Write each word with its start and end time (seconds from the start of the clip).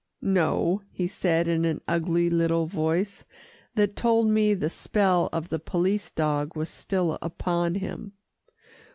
"No," 0.23 0.81
he 0.89 1.05
said 1.05 1.47
in 1.47 1.63
an 1.63 1.79
ugly 1.87 2.27
little 2.27 2.65
voice, 2.65 3.23
that 3.75 3.95
told 3.95 4.25
me 4.29 4.55
the 4.55 4.67
spell 4.67 5.29
of 5.31 5.49
the 5.49 5.59
police 5.59 6.09
dog 6.09 6.55
was 6.55 6.69
still 6.69 7.19
upon 7.21 7.75
him. 7.75 8.13